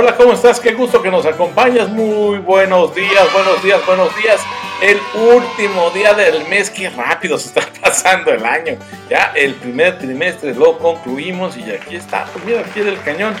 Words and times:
Hola, 0.00 0.16
¿cómo 0.16 0.32
estás? 0.32 0.60
Qué 0.60 0.74
gusto 0.74 1.02
que 1.02 1.10
nos 1.10 1.26
acompañas. 1.26 1.88
Muy 1.88 2.38
buenos 2.38 2.94
días, 2.94 3.32
buenos 3.32 3.60
días, 3.64 3.84
buenos 3.84 4.14
días. 4.14 4.40
El 4.80 4.96
último 5.12 5.90
día 5.90 6.14
del 6.14 6.46
mes, 6.46 6.70
qué 6.70 6.88
rápido 6.88 7.36
se 7.36 7.48
está 7.48 7.62
pasando 7.82 8.30
el 8.30 8.46
año. 8.46 8.76
Ya 9.10 9.32
el 9.34 9.56
primer 9.56 9.98
trimestre 9.98 10.54
lo 10.54 10.78
concluimos 10.78 11.56
y 11.56 11.68
aquí 11.72 11.96
está, 11.96 12.26
pues 12.26 12.44
mira, 12.44 12.60
aquí 12.60 12.78
del 12.78 13.02
cañón, 13.02 13.34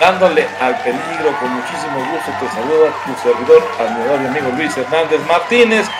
dándole 0.00 0.46
al 0.62 0.78
peligro 0.78 1.38
con 1.38 1.50
muchísimo 1.50 1.98
gusto. 2.10 2.32
Te 2.40 2.48
saluda 2.54 2.90
tu 3.04 3.28
servidor, 3.28 3.62
admirable 3.78 4.28
amigo 4.28 4.48
Luis 4.56 4.78
Hernández 4.78 5.20
Martínez. 5.28 5.90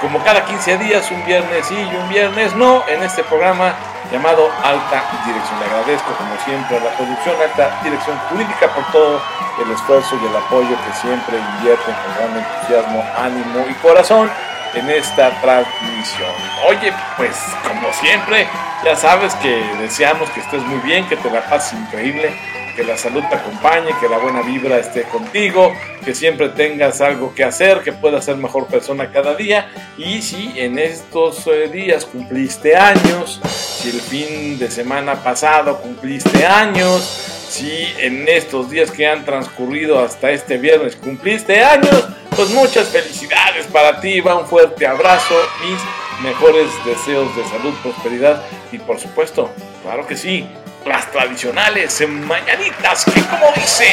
Como 0.00 0.22
cada 0.22 0.44
15 0.44 0.78
días, 0.78 1.10
un 1.10 1.24
viernes 1.26 1.66
sí 1.66 1.74
y 1.74 1.96
un 1.96 2.08
viernes 2.08 2.54
no, 2.54 2.84
en 2.86 3.02
este 3.02 3.24
programa 3.24 3.74
llamado 4.12 4.48
Alta 4.62 5.02
Dirección. 5.26 5.58
Le 5.58 5.66
agradezco 5.66 6.12
como 6.16 6.36
siempre 6.44 6.76
a 6.76 6.80
la 6.80 6.90
producción 6.96 7.34
Alta 7.42 7.80
Dirección 7.82 8.16
Jurídica 8.30 8.68
por 8.74 8.84
todo 8.92 9.20
el 9.60 9.70
esfuerzo 9.72 10.16
y 10.22 10.26
el 10.26 10.36
apoyo 10.36 10.68
que 10.68 10.92
siempre 11.00 11.36
invierten 11.56 11.94
con 11.94 12.14
gran 12.14 12.44
entusiasmo, 12.44 13.04
ánimo 13.18 13.66
y 13.68 13.74
corazón 13.74 14.30
en 14.74 14.88
esta 14.88 15.30
transmisión. 15.40 16.30
Oye, 16.68 16.92
pues 17.16 17.36
como 17.66 17.92
siempre, 17.94 18.46
ya 18.84 18.94
sabes 18.94 19.34
que 19.36 19.64
deseamos 19.80 20.30
que 20.30 20.40
estés 20.40 20.62
muy 20.62 20.78
bien, 20.78 21.08
que 21.08 21.16
te 21.16 21.28
la 21.28 21.40
pases 21.42 21.72
increíble, 21.72 22.38
que 22.78 22.84
la 22.84 22.96
salud 22.96 23.24
te 23.28 23.34
acompañe, 23.34 23.90
que 24.00 24.08
la 24.08 24.18
buena 24.18 24.40
vibra 24.40 24.78
esté 24.78 25.02
contigo, 25.02 25.72
que 26.04 26.14
siempre 26.14 26.50
tengas 26.50 27.00
algo 27.00 27.34
que 27.34 27.42
hacer, 27.42 27.80
que 27.80 27.92
puedas 27.92 28.24
ser 28.24 28.36
mejor 28.36 28.68
persona 28.68 29.10
cada 29.10 29.34
día. 29.34 29.68
Y 29.96 30.22
si 30.22 30.52
en 30.54 30.78
estos 30.78 31.44
eh, 31.48 31.68
días 31.72 32.04
cumpliste 32.04 32.76
años, 32.76 33.40
si 33.44 33.90
el 33.90 34.00
fin 34.00 34.60
de 34.60 34.70
semana 34.70 35.24
pasado 35.24 35.80
cumpliste 35.80 36.46
años, 36.46 37.02
si 37.50 37.88
en 37.98 38.28
estos 38.28 38.70
días 38.70 38.92
que 38.92 39.08
han 39.08 39.24
transcurrido 39.24 39.98
hasta 39.98 40.30
este 40.30 40.56
viernes 40.56 40.94
cumpliste 40.94 41.60
años, 41.64 42.06
pues 42.36 42.50
muchas 42.50 42.90
felicidades 42.90 43.66
para 43.66 44.00
ti, 44.00 44.20
va 44.20 44.36
un 44.36 44.46
fuerte 44.46 44.86
abrazo, 44.86 45.34
mis 45.68 46.22
mejores 46.22 46.68
deseos 46.84 47.34
de 47.34 47.42
salud, 47.42 47.74
prosperidad 47.82 48.40
y 48.70 48.78
por 48.78 49.00
supuesto, 49.00 49.50
claro 49.82 50.06
que 50.06 50.16
sí, 50.16 50.46
las 50.84 51.10
tradicionales 51.10 52.00
mañanitas 52.08 53.04
que 53.04 53.20
como 53.22 53.50
dice, 53.54 53.88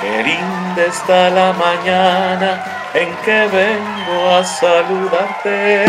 qué 0.00 0.22
linda 0.22 0.84
está 0.86 1.30
la 1.30 1.52
mañana 1.52 2.64
en 2.94 3.14
que 3.24 3.46
vengo 3.46 4.34
a 4.34 4.44
saludarte. 4.44 5.84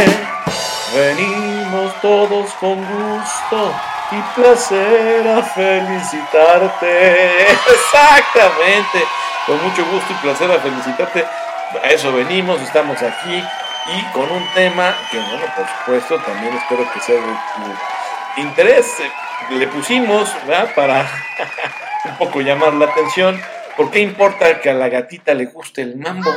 Venimos 0.94 2.00
todos 2.02 2.52
con 2.56 2.76
gusto 2.76 3.74
y 4.12 4.22
placer 4.40 5.28
a 5.28 5.42
felicitarte. 5.42 7.52
Exactamente, 7.52 9.04
con 9.46 9.64
mucho 9.64 9.86
gusto 9.86 10.12
y 10.12 10.16
placer 10.16 10.52
a 10.52 10.60
felicitarte. 10.60 11.26
A 11.82 11.88
eso 11.88 12.12
venimos, 12.12 12.62
estamos 12.62 13.02
aquí 13.02 13.42
y 13.88 14.04
con 14.12 14.30
un 14.30 14.46
tema 14.54 14.94
que, 15.10 15.18
bueno, 15.18 15.46
por 15.56 15.68
supuesto, 15.68 16.20
también 16.20 16.54
espero 16.56 16.92
que 16.92 17.00
sea 17.00 17.16
de 17.16 17.22
tu 17.22 18.42
interés 18.42 18.86
le 19.50 19.68
pusimos, 19.68 20.34
¿verdad? 20.48 20.74
Para 20.76 21.02
un 22.06 22.18
poco 22.18 22.42
llamar 22.42 22.74
la 22.74 22.86
atención. 22.86 23.40
¿Por 23.76 23.92
qué 23.92 24.00
importa 24.00 24.60
que 24.60 24.70
a 24.70 24.74
la 24.74 24.90
gatita 24.90 25.34
le 25.34 25.46
guste 25.46 25.82
el 25.82 25.98
mambo? 25.98 26.30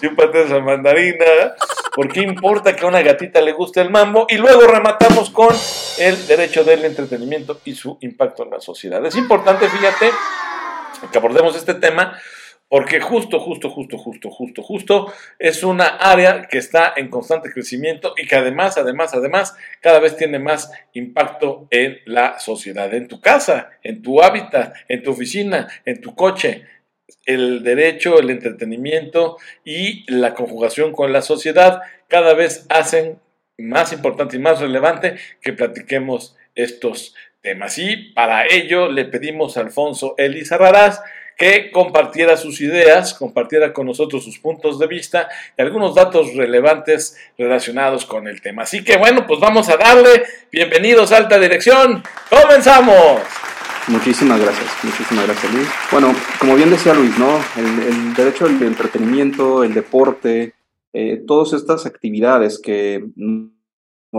Chúpate 0.00 0.42
esa 0.42 0.60
mandarina. 0.60 1.54
¿Por 1.94 2.12
qué 2.12 2.20
importa 2.20 2.74
que 2.74 2.84
a 2.84 2.88
una 2.88 3.02
gatita 3.02 3.40
le 3.40 3.52
guste 3.52 3.80
el 3.80 3.90
mambo? 3.90 4.26
Y 4.28 4.36
luego 4.36 4.62
rematamos 4.62 5.30
con 5.30 5.54
el 5.98 6.26
derecho 6.26 6.64
del 6.64 6.84
entretenimiento 6.84 7.60
y 7.64 7.74
su 7.74 7.98
impacto 8.00 8.42
en 8.42 8.50
la 8.50 8.60
sociedad. 8.60 9.04
Es 9.06 9.16
importante, 9.16 9.68
fíjate, 9.68 10.10
que 11.12 11.18
abordemos 11.18 11.56
este 11.56 11.74
tema 11.74 12.18
porque 12.68 13.00
justo, 13.00 13.38
justo, 13.38 13.70
justo, 13.70 13.98
justo, 13.98 14.30
justo, 14.30 14.62
justo 14.62 15.12
es 15.38 15.62
una 15.62 15.86
área 15.86 16.48
que 16.48 16.58
está 16.58 16.92
en 16.96 17.08
constante 17.08 17.52
crecimiento 17.52 18.14
y 18.16 18.26
que 18.26 18.36
además, 18.36 18.78
además, 18.78 19.14
además, 19.14 19.56
cada 19.80 20.00
vez 20.00 20.16
tiene 20.16 20.38
más 20.38 20.72
impacto 20.92 21.68
en 21.70 21.98
la 22.04 22.38
sociedad, 22.40 22.92
en 22.94 23.06
tu 23.06 23.20
casa, 23.20 23.70
en 23.82 24.02
tu 24.02 24.22
hábitat, 24.22 24.74
en 24.88 25.02
tu 25.02 25.12
oficina, 25.12 25.68
en 25.84 26.00
tu 26.00 26.14
coche. 26.14 26.66
El 27.26 27.62
derecho, 27.62 28.18
el 28.18 28.30
entretenimiento 28.30 29.36
y 29.64 30.10
la 30.10 30.34
conjugación 30.34 30.92
con 30.92 31.12
la 31.12 31.22
sociedad 31.22 31.82
cada 32.08 32.34
vez 32.34 32.66
hacen 32.70 33.20
más 33.58 33.92
importante 33.92 34.36
y 34.36 34.40
más 34.40 34.60
relevante 34.60 35.16
que 35.42 35.52
platiquemos 35.52 36.36
estos 36.54 37.14
temas. 37.40 37.78
Y 37.78 38.12
para 38.14 38.46
ello 38.46 38.90
le 38.90 39.04
pedimos 39.04 39.56
a 39.56 39.60
Alfonso 39.60 40.14
Elizarrarás 40.18 41.02
que 41.36 41.70
compartiera 41.70 42.36
sus 42.36 42.60
ideas, 42.60 43.14
compartiera 43.14 43.72
con 43.72 43.86
nosotros 43.86 44.24
sus 44.24 44.38
puntos 44.38 44.78
de 44.78 44.86
vista 44.86 45.28
y 45.56 45.62
algunos 45.62 45.94
datos 45.94 46.34
relevantes 46.34 47.16
relacionados 47.36 48.04
con 48.04 48.28
el 48.28 48.40
tema. 48.40 48.62
Así 48.62 48.84
que 48.84 48.96
bueno, 48.96 49.26
pues 49.26 49.40
vamos 49.40 49.68
a 49.68 49.76
darle. 49.76 50.24
Bienvenidos 50.52 51.12
a 51.12 51.18
Alta 51.18 51.38
Dirección. 51.38 52.02
¡Comenzamos! 52.30 53.20
Muchísimas 53.88 54.40
gracias, 54.40 54.70
muchísimas 54.82 55.26
gracias 55.26 55.52
Luis. 55.52 55.68
Bueno, 55.90 56.14
como 56.38 56.54
bien 56.54 56.70
decía 56.70 56.94
Luis, 56.94 57.18
¿no? 57.18 57.38
El, 57.56 58.14
derecho 58.14 58.46
al 58.46 58.62
entretenimiento, 58.62 59.62
el 59.62 59.74
deporte, 59.74 60.54
eh, 60.94 61.22
todas 61.26 61.52
estas 61.52 61.84
actividades 61.84 62.58
que 62.58 63.04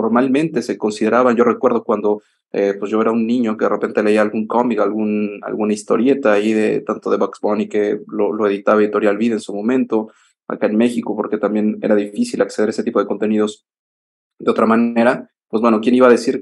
normalmente 0.01 0.61
se 0.61 0.77
consideraban, 0.77 1.35
yo 1.35 1.43
recuerdo 1.43 1.83
cuando 1.83 2.21
eh, 2.51 2.73
pues 2.79 2.89
yo 2.91 3.01
era 3.01 3.11
un 3.11 3.27
niño 3.27 3.57
que 3.57 3.65
de 3.65 3.69
repente 3.69 4.01
leía 4.03 4.21
algún 4.21 4.47
cómic, 4.47 4.79
algún, 4.79 5.39
alguna 5.43 5.73
historieta 5.73 6.33
ahí 6.33 6.53
de 6.53 6.81
tanto 6.81 7.09
de 7.09 7.17
Bugs 7.17 7.39
Bunny 7.41 7.67
que 7.67 7.99
lo, 8.07 8.47
editaba 8.47 8.81
Editorial 8.81 9.17
Vida 9.17 9.33
en 9.33 9.41
su 9.41 9.53
momento, 9.53 10.09
acá 10.47 10.67
en 10.67 10.77
México, 10.77 11.15
porque 11.15 11.37
también 11.37 11.79
era 11.81 11.95
difícil 11.95 12.41
acceder 12.41 12.69
a 12.69 12.71
ese 12.71 12.83
tipo 12.83 12.99
de 12.99 13.07
contenidos 13.07 13.65
de 14.39 14.51
otra 14.51 14.65
manera. 14.65 15.29
Pues 15.49 15.61
bueno, 15.61 15.81
¿quién 15.81 15.95
iba 15.95 16.07
a 16.07 16.11
decir 16.11 16.41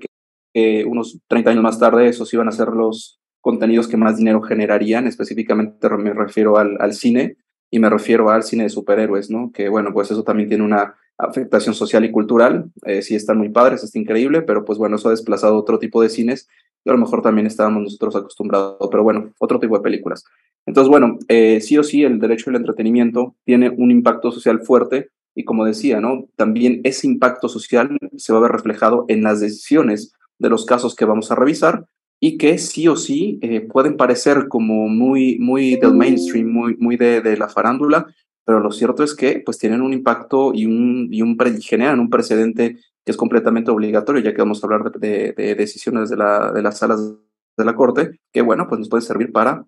que 0.53 0.85
unos 0.85 1.19
30 1.27 1.49
años 1.49 1.63
más 1.63 1.79
tarde 1.79 2.07
esos 2.07 2.31
iban 2.33 2.47
a 2.47 2.51
ser 2.51 2.67
los 2.67 3.19
contenidos 3.41 3.87
que 3.87 3.97
más 3.97 4.17
dinero 4.17 4.41
generarían? 4.41 5.07
Específicamente 5.07 5.89
me 5.97 6.13
refiero 6.13 6.57
al, 6.57 6.77
al 6.79 6.93
cine 6.93 7.37
y 7.71 7.79
me 7.79 7.89
refiero 7.89 8.29
al 8.29 8.43
cine 8.43 8.63
de 8.63 8.69
superhéroes, 8.69 9.31
¿no? 9.31 9.51
Que 9.51 9.67
bueno, 9.67 9.91
pues 9.93 10.11
eso 10.11 10.23
también 10.23 10.47
tiene 10.47 10.63
una 10.63 10.95
afectación 11.17 11.75
social 11.75 12.05
y 12.05 12.11
cultural. 12.11 12.65
Eh, 12.85 13.01
sí 13.01 13.15
están 13.15 13.37
muy 13.37 13.49
padres, 13.49 13.83
está 13.83 13.99
increíble, 13.99 14.41
pero 14.41 14.65
pues 14.65 14.77
bueno, 14.77 14.95
eso 14.95 15.09
ha 15.09 15.11
desplazado 15.11 15.57
otro 15.57 15.79
tipo 15.79 16.01
de 16.01 16.09
cines 16.09 16.47
y 16.85 16.89
a 16.89 16.93
lo 16.93 16.99
mejor 16.99 17.21
también 17.21 17.47
estábamos 17.47 17.83
nosotros 17.83 18.15
acostumbrados, 18.15 18.89
pero 18.91 19.03
bueno, 19.03 19.31
otro 19.39 19.59
tipo 19.59 19.77
de 19.77 19.83
películas. 19.83 20.25
Entonces, 20.65 20.89
bueno, 20.89 21.17
eh, 21.27 21.61
sí 21.61 21.77
o 21.77 21.83
sí 21.83 22.03
el 22.03 22.19
derecho 22.19 22.49
al 22.49 22.55
entretenimiento 22.55 23.35
tiene 23.45 23.69
un 23.69 23.91
impacto 23.91 24.31
social 24.31 24.61
fuerte 24.61 25.09
y 25.35 25.45
como 25.45 25.65
decía, 25.65 25.99
¿no? 25.99 26.27
También 26.35 26.81
ese 26.83 27.07
impacto 27.07 27.49
social 27.49 27.97
se 28.17 28.33
va 28.33 28.39
a 28.39 28.43
ver 28.43 28.51
reflejado 28.51 29.05
en 29.07 29.23
las 29.23 29.39
decisiones 29.39 30.13
de 30.39 30.49
los 30.49 30.65
casos 30.65 30.95
que 30.95 31.05
vamos 31.05 31.31
a 31.31 31.35
revisar 31.35 31.85
y 32.19 32.37
que 32.37 32.57
sí 32.57 32.87
o 32.87 32.95
sí 32.95 33.39
eh, 33.41 33.61
pueden 33.61 33.97
parecer 33.97 34.47
como 34.47 34.87
muy, 34.87 35.37
muy 35.39 35.75
del 35.75 35.93
mainstream, 35.93 36.47
muy, 36.47 36.77
muy 36.77 36.95
de, 36.95 37.21
de 37.21 37.35
la 37.35 37.49
farándula, 37.49 38.07
pero 38.45 38.59
lo 38.59 38.71
cierto 38.71 39.03
es 39.03 39.15
que 39.15 39.41
pues 39.43 39.57
tienen 39.57 39.81
un 39.81 39.93
impacto 39.93 40.51
y 40.53 40.65
un, 40.65 41.07
y 41.11 41.21
un 41.21 41.37
generan 41.61 41.99
un 41.99 42.09
precedente 42.09 42.77
que 43.05 43.11
es 43.11 43.17
completamente 43.17 43.71
obligatorio, 43.71 44.21
ya 44.21 44.33
que 44.33 44.41
vamos 44.41 44.63
a 44.63 44.67
hablar 44.67 44.91
de, 44.91 45.33
decisiones 45.57 46.09
de, 46.09 46.17
la, 46.17 46.51
de 46.51 46.61
las 46.61 46.77
salas 46.77 47.13
de 47.57 47.65
la 47.65 47.75
Corte, 47.75 48.19
que 48.31 48.41
bueno, 48.41 48.67
pues 48.67 48.79
nos 48.79 48.89
puede 48.89 49.01
servir 49.01 49.31
para 49.31 49.65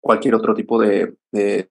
cualquier 0.00 0.34
otro 0.34 0.54
tipo 0.54 0.80
de, 0.80 1.14
de, 1.32 1.68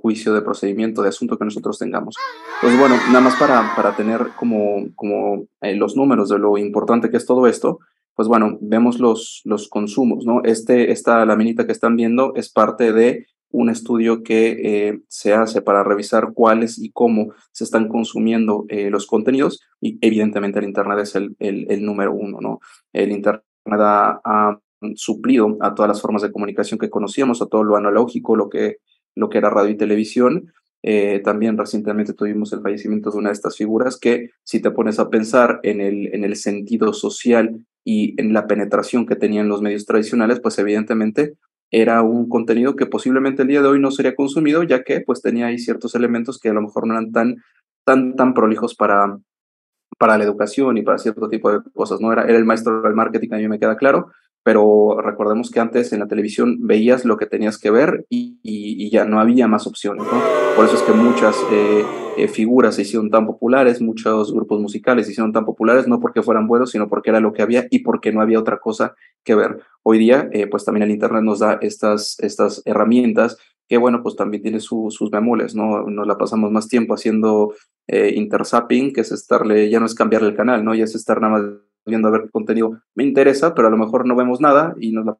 juicio, 0.00 0.32
de 0.32 0.42
procedimiento, 0.42 1.02
de 1.02 1.08
asunto 1.08 1.38
que 1.38 1.44
nosotros 1.44 1.78
tengamos. 1.78 2.14
Pues 2.60 2.78
bueno, 2.78 2.96
nada 3.08 3.20
más 3.20 3.36
para, 3.36 3.74
para 3.74 3.96
tener 3.96 4.28
como, 4.38 4.86
como 4.94 5.46
eh, 5.60 5.74
los 5.74 5.96
números 5.96 6.28
de 6.28 6.38
lo 6.38 6.56
importante 6.56 7.10
que 7.10 7.16
es 7.16 7.26
todo 7.26 7.46
esto, 7.46 7.80
pues 8.14 8.28
bueno, 8.28 8.58
vemos 8.60 9.00
los, 9.00 9.40
los 9.44 9.68
consumos, 9.68 10.24
¿no? 10.24 10.42
Este, 10.44 10.92
esta 10.92 11.24
laminita 11.24 11.66
que 11.66 11.72
están 11.72 11.96
viendo 11.96 12.32
es 12.36 12.50
parte 12.52 12.92
de 12.92 13.26
un 13.52 13.70
estudio 13.70 14.22
que 14.22 14.88
eh, 14.88 15.00
se 15.08 15.34
hace 15.34 15.62
para 15.62 15.84
revisar 15.84 16.32
cuáles 16.34 16.78
y 16.78 16.90
cómo 16.90 17.32
se 17.52 17.64
están 17.64 17.88
consumiendo 17.88 18.64
eh, 18.68 18.90
los 18.90 19.06
contenidos 19.06 19.60
y 19.80 19.98
evidentemente 20.00 20.58
el 20.58 20.64
Internet 20.64 20.98
es 21.00 21.14
el, 21.14 21.36
el, 21.38 21.84
número 21.84 22.12
uno, 22.12 22.40
¿no? 22.40 22.60
El 22.92 23.12
Internet 23.12 23.44
ha, 23.66 24.58
suplido 24.96 25.58
a 25.60 25.74
todas 25.76 25.88
las 25.88 26.00
formas 26.00 26.22
de 26.22 26.32
comunicación 26.32 26.76
que 26.76 26.90
conocíamos, 26.90 27.40
a 27.40 27.46
todo 27.46 27.62
lo 27.62 27.76
analógico, 27.76 28.34
lo 28.34 28.48
que, 28.48 28.78
lo 29.14 29.28
que 29.28 29.38
era 29.38 29.48
radio 29.48 29.70
y 29.70 29.76
televisión. 29.76 30.52
Eh, 30.82 31.20
también 31.22 31.56
recientemente 31.56 32.14
tuvimos 32.14 32.52
el 32.52 32.62
fallecimiento 32.62 33.12
de 33.12 33.18
una 33.18 33.28
de 33.28 33.34
estas 33.34 33.56
figuras 33.56 33.96
que 33.96 34.30
si 34.42 34.60
te 34.60 34.72
pones 34.72 34.98
a 34.98 35.08
pensar 35.08 35.60
en 35.62 35.80
el, 35.80 36.12
en 36.12 36.24
el 36.24 36.34
sentido 36.34 36.92
social 36.92 37.64
y 37.84 38.20
en 38.20 38.32
la 38.32 38.48
penetración 38.48 39.06
que 39.06 39.14
tenían 39.14 39.48
los 39.48 39.62
medios 39.62 39.86
tradicionales, 39.86 40.40
pues 40.40 40.58
evidentemente 40.58 41.34
era 41.72 42.02
un 42.02 42.28
contenido 42.28 42.76
que 42.76 42.86
posiblemente 42.86 43.42
el 43.42 43.48
día 43.48 43.62
de 43.62 43.68
hoy 43.68 43.80
no 43.80 43.90
sería 43.90 44.14
consumido, 44.14 44.62
ya 44.62 44.84
que 44.84 45.00
pues 45.00 45.22
tenía 45.22 45.46
ahí 45.46 45.58
ciertos 45.58 45.94
elementos 45.94 46.38
que 46.38 46.50
a 46.50 46.52
lo 46.52 46.60
mejor 46.60 46.86
no 46.86 46.92
eran 46.92 47.10
tan, 47.12 47.36
tan, 47.84 48.14
tan 48.14 48.34
prolijos 48.34 48.74
para, 48.74 49.18
para 49.98 50.18
la 50.18 50.24
educación 50.24 50.76
y 50.76 50.82
para 50.82 50.98
cierto 50.98 51.28
tipo 51.28 51.50
de 51.50 51.60
cosas, 51.74 52.00
¿no? 52.00 52.12
Era, 52.12 52.24
era 52.24 52.36
el 52.36 52.44
maestro 52.44 52.82
del 52.82 52.94
marketing, 52.94 53.32
a 53.32 53.36
mí 53.38 53.48
me 53.48 53.58
queda 53.58 53.76
claro, 53.76 54.12
pero 54.44 55.00
recordemos 55.00 55.50
que 55.50 55.60
antes 55.60 55.92
en 55.92 56.00
la 56.00 56.08
televisión 56.08 56.66
veías 56.66 57.04
lo 57.04 57.16
que 57.16 57.26
tenías 57.26 57.58
que 57.58 57.70
ver 57.70 58.06
y, 58.08 58.90
ya 58.90 59.06
no 59.06 59.20
había 59.20 59.48
más 59.48 59.66
opciones, 59.66 60.04
¿no? 60.04 60.20
Por 60.54 60.66
eso 60.66 60.76
es 60.76 60.82
que 60.82 60.92
muchas 60.92 61.34
eh, 61.50 61.82
eh, 62.18 62.28
figuras 62.28 62.74
se 62.74 62.82
hicieron 62.82 63.08
tan 63.08 63.24
populares, 63.26 63.80
muchos 63.80 64.34
grupos 64.34 64.60
musicales 64.60 65.06
se 65.06 65.12
hicieron 65.12 65.32
tan 65.32 65.46
populares, 65.46 65.88
no 65.88 65.98
porque 65.98 66.22
fueran 66.22 66.46
buenos, 66.46 66.72
sino 66.72 66.88
porque 66.88 67.08
era 67.08 67.20
lo 67.20 67.32
que 67.32 67.40
había 67.40 67.66
y 67.70 67.78
porque 67.78 68.12
no 68.12 68.20
había 68.20 68.38
otra 68.38 68.58
cosa 68.58 68.94
que 69.24 69.34
ver. 69.34 69.60
Hoy 69.82 69.96
día, 69.96 70.28
eh, 70.32 70.46
pues 70.46 70.66
también 70.66 70.82
el 70.82 70.90
Internet 70.90 71.22
nos 71.22 71.38
da 71.38 71.58
estas, 71.62 72.18
estas 72.20 72.60
herramientas 72.66 73.38
que, 73.66 73.78
bueno, 73.78 74.02
pues 74.02 74.14
también 74.14 74.42
tiene 74.42 74.60
sus 74.60 75.10
bemoles, 75.10 75.54
¿no? 75.54 75.88
Nos 75.88 76.06
la 76.06 76.18
pasamos 76.18 76.50
más 76.50 76.68
tiempo 76.68 76.92
haciendo 76.92 77.54
interzapping, 77.88 78.92
que 78.92 79.00
es 79.00 79.12
estarle, 79.12 79.70
ya 79.70 79.80
no 79.80 79.86
es 79.86 79.94
cambiarle 79.94 80.28
el 80.28 80.36
canal, 80.36 80.64
¿no? 80.64 80.74
Ya 80.74 80.84
es 80.84 80.94
estar 80.94 81.20
nada 81.20 81.38
más 81.38 81.42
viendo 81.86 82.08
a 82.08 82.10
ver 82.10 82.22
qué 82.22 82.30
contenido 82.30 82.80
me 82.94 83.04
interesa, 83.04 83.54
pero 83.54 83.68
a 83.68 83.70
lo 83.70 83.76
mejor 83.76 84.06
no 84.06 84.16
vemos 84.16 84.40
nada 84.40 84.74
y 84.78 84.92
nos 84.92 85.06
la 85.06 85.16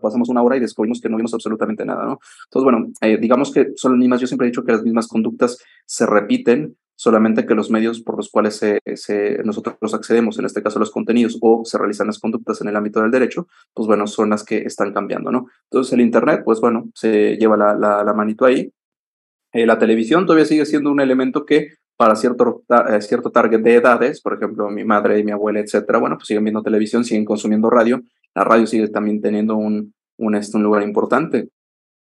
pasamos 0.00 0.28
una 0.28 0.42
hora 0.42 0.56
y 0.56 0.60
descubrimos 0.60 1.00
que 1.00 1.08
no 1.08 1.16
vimos 1.16 1.34
absolutamente 1.34 1.84
nada, 1.84 2.04
¿no? 2.04 2.20
Entonces, 2.46 2.64
bueno, 2.64 2.92
eh, 3.00 3.16
digamos 3.18 3.52
que 3.52 3.72
son 3.76 3.92
las 3.92 3.98
mismas, 3.98 4.20
yo 4.20 4.26
siempre 4.26 4.46
he 4.46 4.50
dicho 4.50 4.64
que 4.64 4.72
las 4.72 4.82
mismas 4.82 5.08
conductas 5.08 5.58
se 5.86 6.06
repiten, 6.06 6.76
solamente 6.96 7.44
que 7.44 7.54
los 7.54 7.70
medios 7.70 8.00
por 8.00 8.16
los 8.16 8.30
cuales 8.30 8.56
se, 8.56 8.80
nosotros 9.44 9.94
accedemos, 9.94 10.38
en 10.38 10.44
este 10.44 10.62
caso 10.62 10.78
los 10.78 10.90
contenidos, 10.90 11.38
o 11.40 11.64
se 11.64 11.78
realizan 11.78 12.06
las 12.06 12.18
conductas 12.18 12.60
en 12.60 12.68
el 12.68 12.76
ámbito 12.76 13.00
del 13.00 13.10
derecho, 13.10 13.48
pues 13.72 13.88
bueno, 13.88 14.06
son 14.06 14.30
las 14.30 14.44
que 14.44 14.58
están 14.58 14.92
cambiando, 14.92 15.32
¿no? 15.32 15.46
Entonces 15.64 15.92
el 15.92 16.00
Internet, 16.00 16.42
pues 16.44 16.60
bueno, 16.60 16.90
se 16.94 17.36
lleva 17.36 17.56
la, 17.56 17.74
la, 17.74 18.14
manito 18.14 18.44
ahí. 18.44 18.72
Eh, 19.52 19.66
la 19.66 19.78
televisión 19.78 20.26
todavía 20.26 20.46
sigue 20.46 20.66
siendo 20.66 20.90
un 20.90 21.00
elemento 21.00 21.44
que 21.44 21.68
para 21.96 22.16
cierto, 22.16 22.62
eh, 22.68 23.00
cierto 23.00 23.30
target 23.30 23.60
de 23.60 23.74
edades, 23.76 24.20
por 24.20 24.34
ejemplo, 24.34 24.68
mi 24.70 24.84
madre 24.84 25.18
y 25.18 25.24
mi 25.24 25.32
abuela, 25.32 25.60
etcétera, 25.60 25.98
bueno, 25.98 26.16
pues 26.16 26.26
siguen 26.26 26.44
viendo 26.44 26.62
televisión, 26.62 27.04
siguen 27.04 27.24
consumiendo 27.24 27.70
radio. 27.70 28.02
La 28.34 28.44
radio 28.44 28.66
sigue 28.66 28.88
también 28.88 29.20
teniendo 29.20 29.56
un, 29.56 29.94
un, 30.18 30.34
este, 30.34 30.56
un 30.56 30.64
lugar 30.64 30.82
importante, 30.82 31.50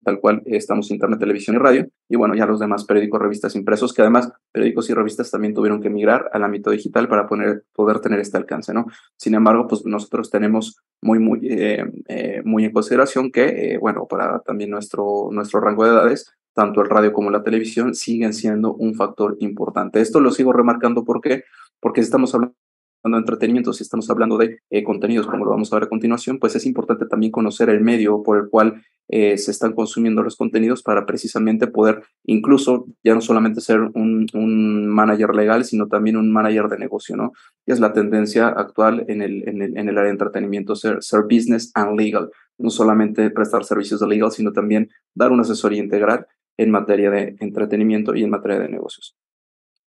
tal 0.04 0.20
cual 0.20 0.42
estamos 0.46 0.92
internet, 0.92 1.20
televisión 1.20 1.56
y 1.56 1.60
radio. 1.60 1.88
Y 2.10 2.16
bueno, 2.16 2.36
ya 2.36 2.46
los 2.46 2.60
demás 2.60 2.86
periódicos, 2.86 3.22
revistas 3.22 3.56
impresos, 3.56 3.94
que 3.94 4.02
además 4.02 4.32
periódicos 4.52 4.90
y 4.90 4.94
revistas 4.94 5.32
también 5.32 5.54
tuvieron 5.54 5.82
que 5.82 5.90
migrar 5.90 6.30
al 6.34 6.44
ámbito 6.44 6.72
digital 6.72 7.08
para 7.08 7.28
poner, 7.28 7.64
poder 7.74 8.00
tener 8.00 8.20
este 8.20 8.38
alcance, 8.38 8.74
¿no? 8.74 8.88
Sin 9.18 9.36
embargo, 9.36 9.68
pues 9.68 9.86
nosotros 9.86 10.30
tenemos 10.30 10.78
muy, 11.02 11.20
muy, 11.20 11.40
eh, 11.50 11.86
eh, 12.08 12.42
muy 12.44 12.66
en 12.66 12.72
consideración 12.72 13.32
que, 13.32 13.78
bueno, 13.80 14.08
para 14.08 14.40
también 14.40 14.72
nuestro, 14.72 15.30
nuestro 15.32 15.60
rango 15.60 15.86
de 15.86 15.92
edades, 15.92 16.34
tanto 16.54 16.82
el 16.82 16.90
radio 16.90 17.14
como 17.14 17.32
la 17.32 17.44
televisión 17.44 17.96
siguen 17.96 18.34
siendo 18.34 18.74
un 18.74 18.96
factor 18.96 19.38
importante. 19.40 20.02
Esto 20.02 20.20
lo 20.20 20.32
sigo 20.32 20.54
remarcando 20.54 21.04
porque 21.04 21.44
porque 21.80 22.00
estamos 22.00 22.34
hablando 22.34 22.56
de 23.04 23.18
entretenimiento, 23.18 23.74
si 23.74 23.84
estamos 23.84 24.10
hablando 24.10 24.38
de 24.38 24.60
eh, 24.70 24.84
contenidos, 24.84 25.28
como 25.28 25.44
lo 25.44 25.52
vamos 25.52 25.72
a 25.72 25.76
ver 25.76 25.84
a 25.84 25.90
continuación, 25.90 26.40
pues 26.40 26.56
es 26.56 26.66
importante 26.66 27.06
también 27.06 27.34
conocer 27.34 27.70
el 27.70 27.82
medio 27.82 28.24
por 28.24 28.38
el 28.38 28.50
cual 28.50 28.82
eh, 29.10 29.38
se 29.38 29.52
están 29.52 29.74
consumiendo 29.74 30.24
los 30.24 30.38
contenidos 30.38 30.82
para 30.82 31.06
precisamente 31.06 31.68
poder 31.68 32.04
incluso 32.24 32.86
ya 33.04 33.14
no 33.14 33.20
solamente 33.20 33.60
ser 33.60 33.82
un, 33.82 34.28
un, 34.34 34.88
manager 34.88 35.36
legal, 35.36 35.66
sino 35.66 35.88
también 35.88 36.16
un 36.16 36.32
manager 36.32 36.70
de 36.70 36.78
negocio, 36.78 37.18
¿no? 37.18 37.34
Y 37.66 37.74
es 37.74 37.82
la 37.82 37.92
tendencia 37.92 38.48
actual 38.48 39.04
en 39.10 39.22
el, 39.22 39.48
en 39.50 39.62
el, 39.62 39.78
en 39.78 39.90
el 39.90 39.98
área 39.98 40.06
de 40.06 40.12
entretenimiento, 40.12 40.78
ser, 40.78 41.04
ser 41.04 41.24
business 41.24 41.72
and 41.76 42.00
legal, 42.00 42.30
no 42.58 42.70
solamente 42.70 43.30
prestar 43.30 43.66
servicios 43.66 44.00
de 44.00 44.08
legal, 44.08 44.32
sino 44.32 44.54
también 44.54 44.90
dar 45.14 45.34
una 45.34 45.42
asesoría 45.42 45.84
integral 45.84 46.26
en 46.58 46.72
materia 46.72 47.10
de 47.10 47.36
entretenimiento 47.40 48.16
y 48.16 48.24
en 48.24 48.30
materia 48.30 48.60
de 48.60 48.70
negocios. 48.70 49.16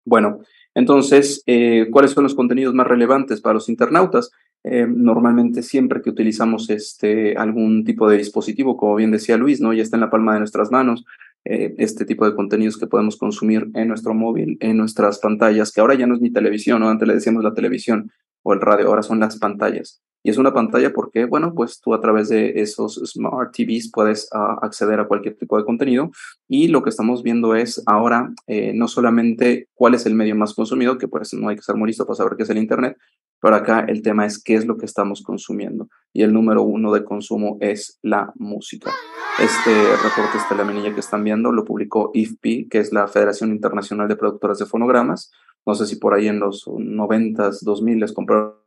Bueno, 0.05 0.40
entonces, 0.75 1.43
eh, 1.46 1.88
¿cuáles 1.90 2.11
son 2.11 2.25
los 2.25 2.34
contenidos 2.34 2.75
más 2.75 2.87
relevantes 2.87 3.40
para 3.40 3.55
los 3.55 3.69
internautas? 3.69 4.31
Eh, 4.64 4.87
normalmente 4.88 5.62
siempre 5.62 6.00
que 6.00 6.11
utilizamos 6.11 6.70
este, 6.70 7.37
algún 7.37 7.84
tipo 7.84 8.08
de 8.08 8.16
dispositivo, 8.16 8.76
como 8.76 8.96
bien 8.96 9.11
decía 9.11 9.37
Luis, 9.37 9.61
¿no? 9.61 9.75
ya 9.75 9.82
está 9.82 9.99
en 9.99 10.02
la 10.02 10.11
palma 10.11 10.32
de 10.32 10.38
nuestras 10.40 10.70
manos, 10.70 11.05
eh, 11.44 11.75
este 11.76 12.06
tipo 12.06 12.25
de 12.25 12.34
contenidos 12.34 12.78
que 12.78 12.87
podemos 12.87 13.19
consumir 13.19 13.69
en 13.75 13.88
nuestro 13.88 14.14
móvil, 14.14 14.56
en 14.60 14.78
nuestras 14.78 15.19
pantallas, 15.19 15.70
que 15.70 15.82
ahora 15.82 15.94
ya 15.94 16.06
no 16.06 16.14
es 16.14 16.22
ni 16.22 16.32
televisión, 16.32 16.81
¿no? 16.81 16.88
antes 16.88 17.06
le 17.06 17.14
decíamos 17.14 17.44
la 17.44 17.52
televisión 17.52 18.10
o 18.43 18.55
el 18.55 18.60
radio, 18.62 18.88
ahora 18.88 19.02
son 19.02 19.20
las 19.20 19.38
pantallas. 19.38 20.02
Y 20.26 20.30
es 20.30 20.38
una 20.38 20.54
pantalla 20.54 20.90
porque, 20.94 21.26
bueno, 21.26 21.52
pues 21.54 21.80
tú 21.80 21.92
a 21.92 22.00
través 22.00 22.30
de 22.30 22.54
esos 22.62 22.94
smart 23.04 23.54
TVs 23.54 23.90
puedes 23.92 24.30
ah, 24.32 24.56
acceder 24.62 24.98
a 24.98 25.06
cualquier 25.06 25.36
tipo 25.36 25.58
de 25.58 25.64
contenido. 25.64 26.10
Y 26.48 26.68
lo 26.68 26.82
que 26.82 26.88
estamos 26.88 27.22
viendo 27.22 27.54
es 27.54 27.82
ahora 27.84 28.32
eh, 28.46 28.72
no 28.74 28.88
solamente 28.88 29.68
cuál 29.74 29.92
es 29.92 30.06
el 30.06 30.14
medio 30.14 30.34
más 30.34 30.54
consumido, 30.54 30.96
que 30.96 31.08
pues 31.08 31.34
no 31.34 31.50
hay 31.50 31.56
que 31.56 31.60
estar 31.60 31.76
muy 31.76 31.88
listo 31.88 32.06
para 32.06 32.16
saber 32.16 32.36
qué 32.38 32.44
es 32.44 32.50
el 32.50 32.56
Internet, 32.56 32.96
pero 33.38 33.54
acá 33.54 33.84
el 33.86 34.00
tema 34.00 34.24
es 34.24 34.42
qué 34.42 34.54
es 34.54 34.64
lo 34.64 34.78
que 34.78 34.86
estamos 34.86 35.22
consumiendo. 35.22 35.88
Y 36.14 36.22
el 36.22 36.32
número 36.32 36.62
uno 36.62 36.90
de 36.90 37.04
consumo 37.04 37.58
es 37.60 37.98
la 38.00 38.32
música. 38.36 38.90
Este 39.38 39.74
reporte, 40.02 40.38
esta 40.38 40.54
laminilla 40.54 40.94
que 40.94 41.00
están 41.00 41.22
viendo, 41.22 41.52
lo 41.52 41.66
publicó 41.66 42.12
IFPI, 42.14 42.68
que 42.70 42.78
es 42.78 42.94
la 42.94 43.08
Federación 43.08 43.50
Internacional 43.50 44.08
de 44.08 44.16
Productoras 44.16 44.58
de 44.58 44.64
Fonogramas. 44.64 45.30
No 45.66 45.74
sé 45.74 45.86
si 45.86 45.96
por 45.96 46.14
ahí 46.14 46.28
en 46.28 46.40
los 46.40 46.66
90s, 46.66 47.58
2000 47.60 48.00
les 48.00 48.14
compraron 48.14 48.63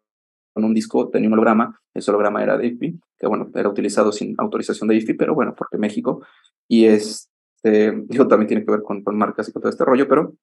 un 0.65 0.73
disco 0.73 1.09
tenía 1.09 1.27
un 1.27 1.33
holograma, 1.33 1.79
ese 1.93 2.11
holograma 2.11 2.43
era 2.43 2.57
de 2.57 2.67
IFPI, 2.67 2.99
que 3.17 3.27
bueno, 3.27 3.49
era 3.53 3.69
utilizado 3.69 4.11
sin 4.11 4.35
autorización 4.37 4.87
de 4.87 4.95
IFPI, 4.95 5.13
pero 5.13 5.35
bueno, 5.35 5.53
porque 5.57 5.77
México, 5.77 6.25
y 6.67 6.85
este, 6.85 8.03
digo, 8.07 8.27
también 8.27 8.47
tiene 8.47 8.65
que 8.65 8.71
ver 8.71 8.81
con, 8.81 9.03
con 9.03 9.17
marcas 9.17 9.49
y 9.49 9.51
con 9.51 9.61
todo 9.61 9.69
este 9.69 9.85
rollo, 9.85 10.07
pero 10.07 10.33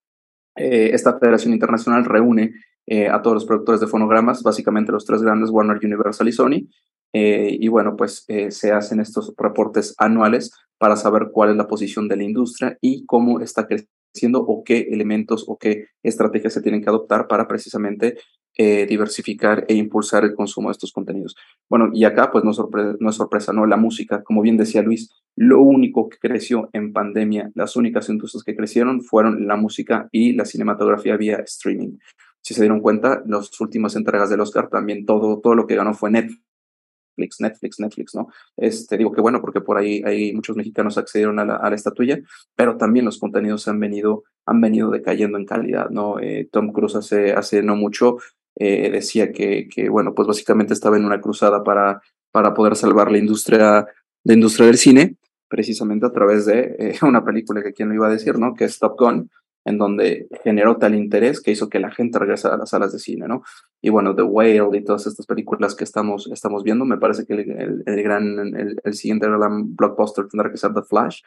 eh, 0.56 0.90
esta 0.92 1.18
federación 1.18 1.52
internacional 1.52 2.04
reúne 2.04 2.52
eh, 2.86 3.08
a 3.08 3.22
todos 3.22 3.34
los 3.34 3.44
productores 3.44 3.80
de 3.80 3.86
fonogramas, 3.86 4.42
básicamente 4.42 4.92
los 4.92 5.04
tres 5.04 5.22
grandes, 5.22 5.50
Warner, 5.50 5.78
Universal 5.82 6.28
y 6.28 6.32
Sony, 6.32 6.68
eh, 7.12 7.56
y 7.60 7.68
bueno, 7.68 7.96
pues 7.96 8.26
se 8.48 8.72
hacen 8.72 8.98
estos 8.98 9.32
reportes 9.36 9.94
anuales 9.98 10.50
para 10.78 10.96
saber 10.96 11.28
cuál 11.32 11.50
es 11.50 11.56
la 11.56 11.68
posición 11.68 12.08
de 12.08 12.16
la 12.16 12.24
industria 12.24 12.76
y 12.80 13.06
cómo 13.06 13.40
está 13.40 13.66
creciendo 13.66 14.40
o 14.40 14.64
qué 14.64 14.88
elementos 14.90 15.44
o 15.48 15.56
qué 15.56 15.86
estrategias 16.02 16.52
se 16.52 16.60
tienen 16.60 16.82
que 16.82 16.88
adoptar 16.88 17.28
para 17.28 17.46
precisamente 17.46 18.16
eh, 18.56 18.86
diversificar 18.86 19.64
e 19.68 19.74
impulsar 19.74 20.24
el 20.24 20.34
consumo 20.34 20.68
de 20.68 20.72
estos 20.72 20.92
contenidos. 20.92 21.34
Bueno, 21.68 21.90
y 21.92 22.04
acá 22.04 22.30
pues 22.30 22.44
no, 22.44 22.52
no 23.00 23.10
es 23.10 23.16
sorpresa, 23.16 23.52
¿no? 23.52 23.66
La 23.66 23.76
música, 23.76 24.22
como 24.22 24.42
bien 24.42 24.56
decía 24.56 24.82
Luis, 24.82 25.10
lo 25.36 25.60
único 25.60 26.08
que 26.08 26.18
creció 26.18 26.70
en 26.72 26.92
pandemia, 26.92 27.50
las 27.54 27.74
únicas 27.76 28.08
industrias 28.08 28.44
que 28.44 28.54
crecieron 28.54 29.02
fueron 29.02 29.48
la 29.48 29.56
música 29.56 30.08
y 30.12 30.34
la 30.34 30.44
cinematografía 30.44 31.16
vía 31.16 31.38
streaming. 31.38 31.98
Si 32.42 32.54
se 32.54 32.60
dieron 32.60 32.80
cuenta, 32.80 33.22
las 33.26 33.60
últimas 33.60 33.96
entregas 33.96 34.30
del 34.30 34.40
Oscar 34.40 34.68
también 34.68 35.06
todo, 35.06 35.40
todo 35.40 35.54
lo 35.54 35.66
que 35.66 35.76
ganó 35.76 35.94
fue 35.94 36.10
Netflix, 36.10 37.40
Netflix, 37.40 37.80
Netflix, 37.80 38.14
¿no? 38.14 38.28
Este, 38.56 38.96
digo 38.96 39.12
que 39.12 39.20
bueno, 39.20 39.40
porque 39.40 39.60
por 39.60 39.78
ahí 39.78 40.02
hay 40.04 40.32
muchos 40.32 40.56
mexicanos 40.56 40.98
accedieron 40.98 41.38
a 41.38 41.44
la, 41.44 41.56
a 41.56 41.70
la 41.70 41.76
estatuilla, 41.76 42.18
pero 42.54 42.76
también 42.76 43.04
los 43.04 43.18
contenidos 43.18 43.66
han 43.66 43.80
venido, 43.80 44.24
han 44.46 44.60
venido 44.60 44.90
decayendo 44.90 45.38
en 45.38 45.46
calidad, 45.46 45.90
¿no? 45.90 46.20
Eh, 46.20 46.48
Tom 46.52 46.72
Cruise 46.72 46.96
hace, 46.96 47.32
hace 47.32 47.62
no 47.62 47.76
mucho 47.76 48.18
eh, 48.56 48.90
decía 48.90 49.32
que, 49.32 49.68
que, 49.68 49.88
bueno, 49.88 50.14
pues 50.14 50.28
básicamente 50.28 50.74
estaba 50.74 50.96
en 50.96 51.04
una 51.04 51.20
cruzada 51.20 51.62
para, 51.64 52.00
para 52.30 52.54
poder 52.54 52.76
salvar 52.76 53.10
la 53.10 53.18
industria, 53.18 53.86
la 54.24 54.34
industria 54.34 54.66
del 54.66 54.78
cine, 54.78 55.16
precisamente 55.48 56.06
a 56.06 56.12
través 56.12 56.46
de 56.46 56.76
eh, 56.78 56.94
una 57.02 57.24
película 57.24 57.62
que 57.62 57.72
quien 57.72 57.88
lo 57.88 57.94
iba 57.94 58.06
a 58.06 58.12
decir, 58.12 58.38
¿no? 58.38 58.54
Que 58.54 58.64
es 58.64 58.78
Top 58.78 58.98
Gun, 58.98 59.30
en 59.64 59.78
donde 59.78 60.28
generó 60.42 60.76
tal 60.76 60.94
interés 60.94 61.40
que 61.40 61.50
hizo 61.50 61.68
que 61.68 61.80
la 61.80 61.90
gente 61.90 62.18
regresara 62.18 62.54
a 62.54 62.58
las 62.58 62.70
salas 62.70 62.92
de 62.92 62.98
cine, 62.98 63.26
¿no? 63.26 63.42
Y 63.80 63.90
bueno, 63.90 64.14
The 64.14 64.22
Whale 64.22 64.76
y 64.78 64.84
todas 64.84 65.06
estas 65.06 65.26
películas 65.26 65.74
que 65.74 65.84
estamos, 65.84 66.28
estamos 66.32 66.62
viendo, 66.62 66.84
me 66.84 66.98
parece 66.98 67.24
que 67.24 67.34
el, 67.34 67.82
el, 67.86 68.02
gran, 68.02 68.38
el, 68.56 68.80
el 68.82 68.94
siguiente 68.94 69.26
gran 69.26 69.74
blockbuster 69.74 70.26
tendrá 70.28 70.50
que 70.50 70.58
ser 70.58 70.74
The 70.74 70.82
Flash, 70.82 71.22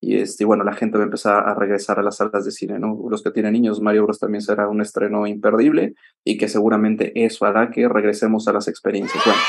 y 0.00 0.16
este, 0.16 0.44
bueno, 0.44 0.64
la 0.64 0.72
gente 0.72 0.96
va 0.96 1.04
a 1.04 1.06
empezar 1.06 1.46
a 1.46 1.54
regresar 1.54 1.98
a 1.98 2.02
las 2.02 2.16
salas 2.16 2.44
de 2.44 2.50
cine, 2.50 2.78
¿no? 2.78 2.98
Los 3.10 3.22
que 3.22 3.30
tienen 3.30 3.52
niños, 3.52 3.80
Mario 3.80 4.04
Bros 4.04 4.18
también 4.18 4.40
será 4.40 4.68
un 4.68 4.80
estreno 4.80 5.26
imperdible 5.26 5.94
y 6.24 6.38
que 6.38 6.48
seguramente 6.48 7.12
eso 7.24 7.44
hará 7.44 7.70
que 7.70 7.86
regresemos 7.86 8.48
a 8.48 8.52
las 8.52 8.66
experiencias. 8.66 9.22
Bueno, 9.24 9.40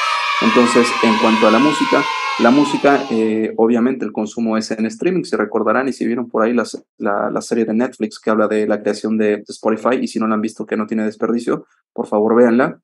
entonces, 0.41 0.87
en 1.03 1.17
cuanto 1.19 1.47
a 1.47 1.51
la 1.51 1.59
música, 1.59 2.03
la 2.39 2.49
música, 2.49 3.03
eh, 3.11 3.53
obviamente 3.55 4.03
el 4.03 4.11
consumo 4.11 4.57
es 4.57 4.71
en 4.71 4.85
streaming, 4.87 5.23
si 5.23 5.35
recordarán 5.35 5.87
y 5.87 5.93
si 5.93 6.05
vieron 6.05 6.27
por 6.27 6.43
ahí 6.43 6.53
las, 6.53 6.83
la, 6.97 7.29
la, 7.29 7.41
serie 7.41 7.65
de 7.65 7.73
Netflix 7.73 8.19
que 8.19 8.31
habla 8.31 8.47
de 8.47 8.67
la 8.67 8.81
creación 8.81 9.17
de, 9.17 9.43
Spotify 9.47 9.99
y 10.01 10.07
si 10.07 10.19
no 10.19 10.27
la 10.27 10.35
han 10.35 10.41
visto 10.41 10.65
que 10.65 10.75
no 10.75 10.87
tiene 10.87 11.03
desperdicio, 11.03 11.65
por 11.93 12.07
favor 12.07 12.35
véanla. 12.35 12.81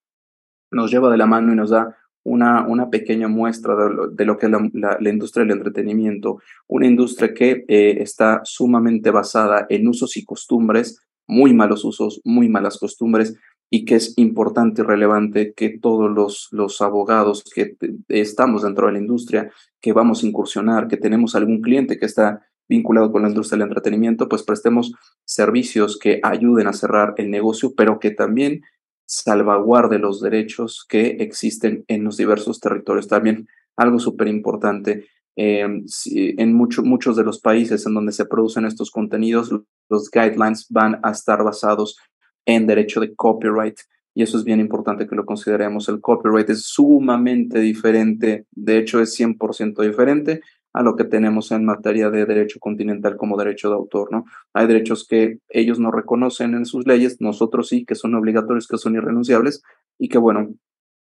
Nos 0.69 0.91
lleva 0.91 1.09
de 1.09 1.17
la 1.17 1.25
mano 1.25 1.53
y 1.53 1.55
nos 1.55 1.71
da 1.71 1.97
una, 2.27 2.67
una 2.67 2.89
pequeña 2.89 3.29
muestra 3.29 3.73
de 4.11 4.25
lo, 4.25 4.37
que 4.37 4.47
es 4.47 4.51
la, 4.73 5.09
industria 5.09 5.45
del 5.45 5.55
entretenimiento, 5.57 6.41
una 6.67 6.85
industria 6.85 7.33
que 7.33 7.63
eh, 7.69 7.97
está 8.01 8.41
sumamente 8.43 9.11
basada 9.11 9.65
en 9.69 9.87
usos 9.87 10.17
y 10.17 10.25
costumbres, 10.25 10.99
muy 11.25 11.53
malos 11.53 11.85
usos, 11.85 12.19
muy 12.25 12.49
malas 12.49 12.77
costumbres, 12.77 13.35
y 13.69 13.85
que 13.85 13.95
es 13.95 14.13
importante 14.17 14.81
y 14.81 14.85
relevante 14.85 15.53
que 15.55 15.77
todos 15.79 16.11
los, 16.11 16.49
los 16.51 16.81
abogados 16.81 17.45
que 17.53 17.77
estamos 18.09 18.63
dentro 18.63 18.87
de 18.87 18.93
la 18.93 18.99
industria, 18.99 19.49
que 19.79 19.93
vamos 19.93 20.23
a 20.23 20.27
incursionar, 20.27 20.89
que 20.89 20.97
tenemos 20.97 21.33
algún 21.33 21.61
cliente 21.61 21.97
que 21.97 22.05
está 22.05 22.41
vinculado 22.67 23.09
con 23.09 23.21
la 23.21 23.29
industria 23.29 23.57
del 23.57 23.69
entretenimiento, 23.69 24.27
pues 24.27 24.43
prestemos 24.43 24.93
servicios 25.23 25.97
que 25.97 26.19
ayuden 26.23 26.67
a 26.67 26.73
cerrar 26.73 27.13
el 27.17 27.31
negocio, 27.31 27.73
pero 27.75 27.99
que 27.99 28.11
también 28.11 28.63
salvaguarde 29.07 29.99
los 29.99 30.21
derechos 30.21 30.85
que 30.87 31.17
existen 31.19 31.85
en 31.87 32.03
los 32.03 32.17
diversos 32.17 32.59
territorios. 32.59 33.07
También 33.07 33.47
algo 33.77 33.99
súper 33.99 34.27
importante, 34.27 35.05
em, 35.35 35.85
en 36.05 36.53
muchos 36.53 37.15
de 37.15 37.23
los 37.23 37.39
países 37.39 37.85
en 37.85 37.93
donde 37.93 38.11
se 38.11 38.25
producen 38.25 38.65
estos 38.65 38.91
contenidos, 38.91 39.51
los 39.89 40.11
guidelines 40.11 40.67
van 40.69 40.99
a 41.03 41.11
estar 41.11 41.43
basados 41.43 41.97
en 42.45 42.67
derecho 42.67 42.99
de 42.99 43.15
copyright. 43.15 43.79
Y 44.13 44.23
eso 44.23 44.37
es 44.37 44.43
bien 44.43 44.59
importante 44.59 45.07
que 45.07 45.15
lo 45.15 45.25
consideremos. 45.25 45.87
El 45.89 46.01
copyright 46.01 46.49
es 46.49 46.63
sumamente 46.65 47.59
diferente, 47.59 48.47
de 48.51 48.77
hecho 48.79 48.99
es 48.99 49.13
100% 49.13 49.83
diferente 49.83 50.41
a 50.77 50.83
lo 50.83 50.95
que 50.95 51.05
tenemos 51.05 51.51
en 51.51 51.65
materia 51.65 52.11
de 52.11 52.27
derecho 52.27 52.59
continental 52.59 53.17
como 53.17 53.35
derecho 53.35 53.69
de 53.69 53.75
autor, 53.75 54.11
¿no? 54.11 54.25
Hay 54.53 54.67
derechos 54.67 55.07
que 55.07 55.39
ellos 55.49 55.79
no 55.79 55.89
reconocen 55.89 56.53
en 56.53 56.67
sus 56.67 56.85
leyes, 56.85 57.17
nosotros 57.19 57.69
sí, 57.69 57.83
que 57.83 57.95
son 57.95 58.13
obligatorios, 58.13 58.67
que 58.67 58.77
son 58.77 58.93
irrenunciables 58.93 59.63
y 59.97 60.07
que, 60.07 60.19
bueno, 60.19 60.53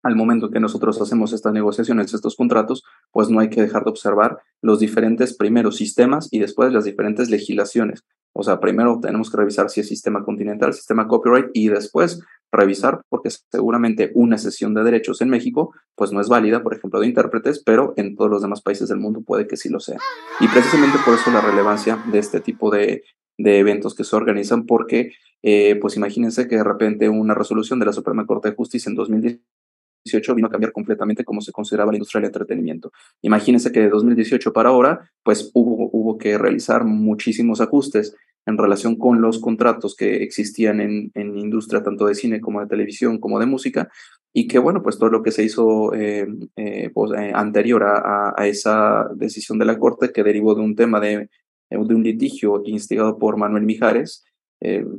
al 0.05 0.15
momento 0.15 0.51
que 0.51 0.61
nosotros 0.61 1.01
hacemos 1.01 1.33
estas 1.33 1.53
negociaciones, 1.53 2.15
estos 2.15 2.37
contratos, 2.37 2.85
pues 3.11 3.31
no 3.31 3.41
hay 3.41 3.51
que 3.51 3.61
dejar 3.61 3.83
de 3.83 3.91
observar 3.91 4.39
los 4.63 4.79
diferentes 4.79 5.37
primeros 5.37 5.77
sistemas 5.77 6.29
y 6.31 6.39
después 6.39 6.73
las 6.73 6.85
diferentes 6.85 7.29
legislaciones. 7.29 8.05
O 8.33 8.43
sea, 8.43 8.61
primero 8.61 9.01
tenemos 9.01 9.31
que 9.31 9.37
revisar 9.37 9.71
si 9.71 9.81
es 9.81 9.89
sistema 9.89 10.25
continental, 10.25 10.73
sistema 10.73 11.09
copyright 11.09 11.47
y 11.55 11.69
después 11.69 12.21
revisar, 12.51 13.03
porque 13.09 13.31
seguramente 13.31 14.11
una 14.15 14.39
sesión 14.39 14.75
de 14.75 14.85
derechos 14.85 15.21
en 15.21 15.29
México, 15.29 15.75
pues 15.95 16.13
no 16.13 16.21
es 16.21 16.29
válida, 16.29 16.63
por 16.63 16.75
ejemplo, 16.75 17.01
de 17.01 17.07
intérpretes, 17.07 17.63
pero 17.63 17.95
en 17.97 18.17
todos 18.17 18.31
los 18.31 18.43
demás 18.43 18.63
países 18.63 18.89
del 18.89 18.99
mundo 18.99 19.23
puede 19.23 19.47
que 19.47 19.57
sí 19.57 19.69
lo 19.69 19.81
sea. 19.81 19.99
Y 20.41 20.49
precisamente 20.49 20.99
por 21.05 21.15
eso 21.15 21.31
la 21.31 21.41
relevancia 21.41 22.03
de 22.11 22.19
este 22.19 22.41
tipo 22.41 22.71
de, 22.71 23.03
de 23.39 23.59
eventos 23.59 23.95
que 23.95 24.05
se 24.05 24.17
organizan, 24.17 24.67
porque, 24.67 25.13
eh, 25.43 25.77
pues 25.81 25.97
imagínense 25.97 26.49
que 26.49 26.57
de 26.57 26.65
repente 26.65 27.09
una 27.09 27.35
resolución 27.35 27.79
de 27.79 27.87
la 27.87 27.93
Suprema 27.93 28.27
Corte 28.27 28.51
de 28.51 28.57
Justicia 28.57 28.91
en 28.91 28.97
2018 28.97 30.35
vino 30.35 30.49
a 30.49 30.51
cambiar 30.51 30.73
completamente 30.73 31.25
cómo 31.25 31.41
se 31.41 31.53
consideraba 31.53 31.93
la 31.93 31.99
industria 31.99 32.21
del 32.21 32.29
entretenimiento. 32.29 32.91
Imagínense 33.23 33.71
que 33.71 33.81
de 33.81 33.91
2018 33.91 34.53
para 34.53 34.71
ahora, 34.71 35.11
pues 35.23 35.51
hubo, 35.55 35.88
hubo 36.09 36.19
que 36.19 36.39
realizar 36.39 36.85
muchísimos 36.85 37.61
ajustes 37.61 38.15
en 38.47 38.57
relación 38.57 38.97
con 38.97 39.21
los 39.21 39.41
contratos 39.41 39.95
que 39.95 40.23
existían 40.23 40.81
en, 40.81 41.11
en 41.15 41.37
industria 41.37 41.83
tanto 41.83 42.07
de 42.07 42.15
cine 42.15 42.41
como 42.41 42.61
de 42.61 42.67
televisión 42.67 43.19
como 43.19 43.39
de 43.39 43.47
música 43.47 43.91
y 44.33 44.47
que 44.47 44.59
bueno, 44.59 44.83
pues 44.83 44.99
todo 44.99 45.11
lo 45.11 45.23
que 45.23 45.33
se 45.33 45.45
hizo 45.45 45.95
eh, 45.95 46.27
eh, 46.57 46.91
pues, 46.95 47.13
eh, 47.13 47.33
anterior 47.35 47.83
a, 47.83 48.35
a, 48.37 48.47
esa 48.47 49.09
decisión 49.15 49.59
de 49.59 49.65
la 49.65 49.79
Corte 49.79 50.13
que 50.13 50.23
derivó 50.23 50.55
de 50.55 50.63
un 50.63 50.77
tema 50.77 51.01
de, 51.01 51.29
de 51.71 51.77
un 51.77 52.03
litigio 52.03 52.63
instigado 52.65 53.19
por 53.19 53.37
Manuel 53.37 53.65
Mijares, 53.65 54.25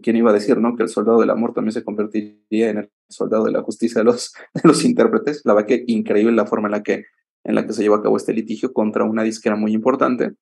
¿quién 0.01 0.15
iba 0.15 0.29
a 0.29 0.33
decir, 0.33 0.57
no? 0.57 0.75
Que 0.75 0.83
el 0.83 0.89
soldado 0.89 1.19
del 1.19 1.29
amor 1.31 1.53
también 1.53 1.73
se 1.73 1.83
convertiría 1.83 2.69
en 2.69 2.77
el 2.77 2.89
soldado 3.09 3.43
de 3.43 3.51
la 3.51 3.61
justicia 3.61 3.99
de 3.99 4.05
los, 4.05 4.33
de 4.53 4.61
los 4.63 4.85
intérpretes. 4.85 5.41
La 5.43 5.53
verdad 5.53 5.67
que 5.67 5.83
increíble 5.87 6.31
la 6.33 6.45
forma 6.45 6.67
en 6.67 6.71
la 6.71 6.83
que, 6.83 7.05
en 7.43 7.55
la 7.55 7.65
que 7.65 7.73
se 7.73 7.81
llevó 7.81 7.95
a 7.95 8.03
cabo 8.03 8.17
este 8.17 8.33
litigio 8.33 8.73
contra 8.73 9.03
una 9.03 9.23
disquera 9.23 9.55
muy 9.55 9.73
importante 9.73 10.33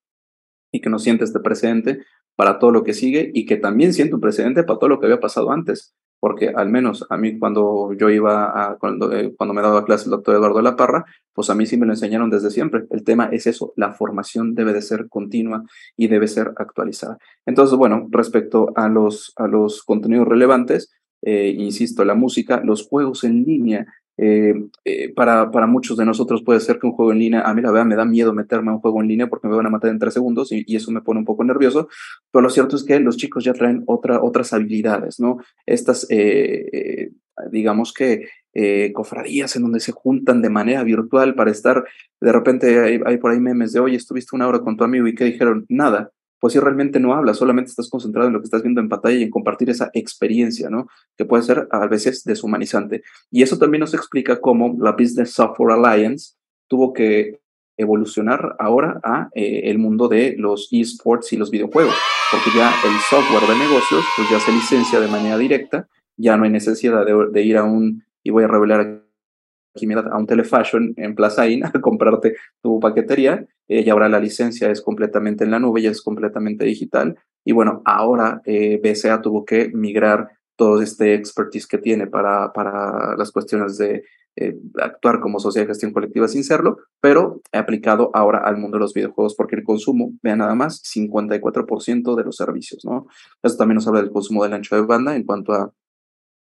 y 0.72 0.82
que 0.82 0.90
nos 0.90 1.04
siente 1.04 1.24
este 1.24 1.40
precedente 1.40 2.00
para 2.36 2.60
todo 2.60 2.72
lo 2.72 2.84
que 2.84 2.94
sigue 2.94 3.32
y 3.34 3.46
que 3.46 3.58
también 3.58 3.94
siente 3.94 4.16
un 4.16 4.22
precedente 4.22 4.64
para 4.64 4.80
todo 4.80 4.90
lo 4.90 5.00
que 5.00 5.08
había 5.08 5.20
pasado 5.20 5.52
antes, 5.52 5.96
porque 6.20 6.50
al 6.50 6.70
menos 6.70 7.06
a 7.10 7.18
mí 7.18 7.38
cuando 7.40 7.94
yo 7.94 8.10
iba 8.10 8.78
cuando, 8.80 9.12
eh, 9.12 9.34
cuando 9.36 9.54
me 9.54 9.62
daba 9.62 9.86
clase 9.86 10.06
el 10.06 10.12
doctor 10.12 10.36
Eduardo 10.36 10.62
La 10.62 10.76
Parra, 10.76 11.06
pues 11.34 11.50
a 11.50 11.56
mí 11.56 11.66
sí 11.66 11.78
me 11.78 11.86
lo 11.86 11.94
enseñaron 11.94 12.30
desde 12.30 12.52
siempre. 12.52 12.86
El 12.92 13.04
tema 13.04 13.30
es 13.32 13.48
eso, 13.48 13.74
la 13.76 13.92
formación 13.92 14.56
debe 14.56 14.74
de 14.74 14.82
ser 14.82 15.08
continua 15.10 15.64
y 15.96 16.08
debe 16.08 16.28
ser 16.28 16.54
actualizada. 16.58 17.18
Entonces, 17.46 17.78
bueno, 17.78 18.08
respecto 18.12 18.72
a 18.76 18.88
los, 18.88 19.34
a 19.36 19.48
los 19.48 19.84
contenidos 19.84 20.28
relevantes, 20.28 20.92
eh, 21.24 21.54
insisto, 21.58 22.06
la 22.06 22.14
música, 22.14 22.62
los 22.64 22.88
juegos 22.88 23.24
en 23.24 23.44
línea, 23.44 23.88
eh, 24.20 24.56
eh, 24.84 25.14
para, 25.14 25.52
para 25.52 25.68
muchos 25.68 25.96
de 25.96 26.06
nosotros 26.06 26.42
puede 26.44 26.60
ser 26.60 26.80
que 26.80 26.88
un 26.88 26.94
juego 26.94 27.12
en 27.12 27.20
línea, 27.20 27.42
a 27.42 27.54
mí 27.54 27.62
la 27.62 27.72
verdad 27.72 27.86
me 27.86 27.96
da 27.96 28.04
miedo 28.04 28.34
meterme 28.34 28.72
a 28.72 28.74
un 28.74 28.80
juego 28.80 29.02
en 29.02 29.08
línea 29.08 29.28
porque 29.28 29.48
me 29.48 29.56
van 29.56 29.68
a 29.68 29.70
matar 29.70 29.92
en 29.92 30.00
tres 30.00 30.16
segundos 30.16 30.52
y, 30.52 30.76
eso 30.76 30.92
me 30.92 31.02
pone 31.02 31.20
un 31.20 31.26
poco 31.26 31.44
nervioso, 31.44 31.88
pero 32.32 32.42
lo 32.42 32.50
cierto 32.50 32.76
es 32.76 32.84
que 32.84 33.00
los 33.00 33.18
chicos 33.18 33.44
ya 33.44 33.54
traen 33.54 33.84
otra, 33.86 34.22
otras 34.22 34.54
habilidades, 34.54 35.20
¿no? 35.20 35.38
Estas, 35.66 36.06
eh, 36.10 37.12
digamos 37.52 37.94
que 37.94 38.28
cofradías 38.94 39.56
en 39.56 39.62
donde 39.62 39.80
se 39.80 39.92
juntan 39.92 40.42
de 40.42 40.50
manera 40.50 40.84
virtual 40.84 41.36
para 41.36 41.52
estar, 41.52 41.84
de 42.20 42.32
repente 42.32 42.80
hay, 42.80 43.00
hay 43.06 43.18
por 43.18 43.32
ahí 43.32 43.40
memes 43.40 43.72
de, 43.72 43.80
oye, 43.80 43.98
estuviste 43.98 44.36
una 44.36 44.48
hora 44.48 44.60
con 44.60 44.78
tu 44.78 44.84
amigo 44.84 45.08
y 45.08 45.14
que 45.14 45.26
dijeron, 45.26 45.66
nada, 45.70 46.12
pues 46.40 46.54
si 46.54 46.60
realmente 46.60 47.00
no 47.00 47.14
hablas, 47.14 47.38
solamente 47.38 47.70
estás 47.70 47.90
concentrado 47.90 48.28
en 48.28 48.34
lo 48.34 48.40
que 48.40 48.46
estás 48.46 48.62
viendo 48.62 48.82
en 48.82 48.90
pantalla 48.90 49.16
y 49.16 49.24
en 49.24 49.30
compartir 49.30 49.70
esa 49.70 49.90
experiencia, 49.94 50.70
¿no? 50.70 50.88
Que 51.18 51.26
puede 51.26 51.44
ser 51.44 51.68
a 51.72 51.88
veces 51.88 52.24
deshumanizante. 52.24 53.04
Y 53.32 53.42
eso 53.42 53.58
también 53.58 53.82
nos 53.82 53.94
explica 53.94 54.40
cómo 54.40 54.76
la 54.80 54.92
Business 54.92 55.32
Software 55.32 55.74
Alliance 55.74 56.36
tuvo 56.68 56.94
que 56.94 57.40
evolucionar 57.78 58.56
ahora 58.60 59.00
a 59.04 59.30
eh, 59.34 59.62
el 59.66 59.78
mundo 59.78 60.08
de 60.08 60.36
los 60.38 60.68
esports 60.72 61.32
y 61.34 61.38
los 61.38 61.52
videojuegos, 61.52 61.96
porque 62.32 62.58
ya 62.58 62.70
el 62.70 62.94
software 63.10 63.48
de 63.48 63.64
negocios 63.64 64.04
pues 64.16 64.30
ya 64.30 64.40
se 64.40 64.52
licencia 64.52 65.00
de 65.00 65.08
manera 65.08 65.38
directa, 65.38 65.88
ya 66.18 66.36
no 66.38 66.44
hay 66.44 66.50
necesidad 66.50 67.06
de, 67.06 67.42
ir 67.44 67.58
a 67.58 67.64
un, 67.64 68.04
y 68.24 68.32
voy 68.32 68.44
a 68.44 68.48
revelar 68.48 69.04
a 70.12 70.18
un 70.18 70.26
telefashion 70.26 70.96
en 70.98 71.14
Plaza 71.14 71.44
a 71.64 71.82
comprarte 71.82 72.36
tu 72.62 72.80
paquetería 72.80 73.46
eh, 73.68 73.84
y 73.86 73.90
ahora 73.90 74.10
la 74.10 74.20
licencia 74.20 74.72
es 74.72 74.82
completamente 74.82 75.44
en 75.44 75.52
la 75.52 75.60
nube, 75.60 75.82
ya 75.82 75.92
es 75.92 76.02
completamente 76.02 76.66
digital. 76.66 77.18
Y 77.44 77.54
bueno, 77.54 77.82
ahora 77.86 78.42
eh, 78.46 78.80
BCA 78.84 79.22
tuvo 79.22 79.46
que 79.46 79.70
migrar 79.74 80.30
todo 80.56 80.82
este 80.82 81.14
expertise 81.14 81.68
que 81.68 81.78
tiene 81.78 82.08
para, 82.08 82.52
para 82.52 83.16
las 83.16 83.32
cuestiones 83.32 83.78
de 83.78 84.04
eh, 84.36 84.56
actuar 84.82 85.20
como 85.20 85.40
sociedad 85.40 85.66
de 85.66 85.72
gestión 85.72 85.94
colectiva 85.94 86.28
sin 86.28 86.44
serlo, 86.44 86.78
pero 87.02 87.42
aplicado 87.52 88.12
ahora 88.14 88.40
al 88.40 88.58
mundo 88.58 88.78
de 88.78 88.82
los 88.82 88.94
videojuegos, 88.94 89.36
porque 89.36 89.56
el 89.56 89.64
consumo, 89.64 90.14
vean 90.22 90.40
nada 90.40 90.56
más, 90.56 90.82
54% 90.84 92.16
de 92.16 92.24
los 92.24 92.36
servicios, 92.36 92.86
¿no? 92.86 93.08
Eso 93.42 93.58
también 93.58 93.76
nos 93.76 93.88
habla 93.88 94.02
del 94.02 94.12
consumo 94.12 94.44
del 94.44 94.54
ancho 94.54 94.76
de 94.76 94.82
banda 94.84 95.16
en 95.16 95.24
cuanto 95.24 95.54
a, 95.54 95.72